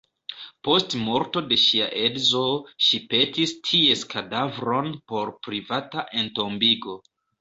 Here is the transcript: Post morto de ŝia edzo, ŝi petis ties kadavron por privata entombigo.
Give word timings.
Post 0.67 0.93
morto 1.09 1.43
de 1.49 1.57
ŝia 1.63 1.89
edzo, 2.05 2.41
ŝi 2.85 3.01
petis 3.11 3.53
ties 3.69 4.03
kadavron 4.15 4.91
por 5.13 5.33
privata 5.49 6.07
entombigo. 6.23 6.99